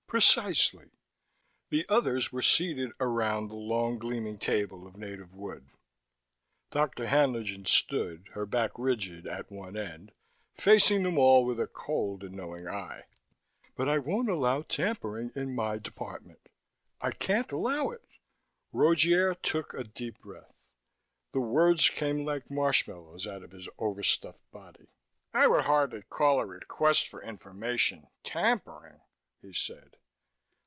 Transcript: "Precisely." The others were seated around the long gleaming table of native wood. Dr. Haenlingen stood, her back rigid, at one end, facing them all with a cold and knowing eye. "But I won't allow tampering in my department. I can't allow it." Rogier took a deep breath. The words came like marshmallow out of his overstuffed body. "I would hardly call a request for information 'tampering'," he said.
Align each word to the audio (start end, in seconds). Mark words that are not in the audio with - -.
"Precisely." 0.11 0.91
The 1.69 1.85
others 1.87 2.33
were 2.33 2.41
seated 2.41 2.91
around 2.99 3.47
the 3.47 3.55
long 3.55 3.97
gleaming 3.97 4.37
table 4.39 4.85
of 4.85 4.97
native 4.97 5.33
wood. 5.33 5.69
Dr. 6.69 7.07
Haenlingen 7.07 7.65
stood, 7.65 8.27
her 8.33 8.45
back 8.45 8.71
rigid, 8.75 9.25
at 9.25 9.49
one 9.49 9.77
end, 9.77 10.11
facing 10.53 11.03
them 11.03 11.17
all 11.17 11.45
with 11.45 11.61
a 11.61 11.65
cold 11.65 12.25
and 12.25 12.35
knowing 12.35 12.67
eye. 12.67 13.03
"But 13.77 13.87
I 13.87 13.99
won't 13.99 14.27
allow 14.27 14.63
tampering 14.63 15.31
in 15.33 15.55
my 15.55 15.77
department. 15.77 16.49
I 16.99 17.11
can't 17.11 17.49
allow 17.49 17.91
it." 17.91 18.05
Rogier 18.73 19.33
took 19.33 19.73
a 19.73 19.85
deep 19.85 20.19
breath. 20.19 20.73
The 21.31 21.39
words 21.39 21.89
came 21.89 22.25
like 22.25 22.51
marshmallow 22.51 23.13
out 23.29 23.43
of 23.43 23.51
his 23.53 23.69
overstuffed 23.77 24.51
body. 24.51 24.91
"I 25.33 25.47
would 25.47 25.63
hardly 25.63 26.01
call 26.01 26.41
a 26.41 26.45
request 26.45 27.07
for 27.07 27.23
information 27.23 28.07
'tampering'," 28.25 28.99
he 29.41 29.53
said. 29.53 29.95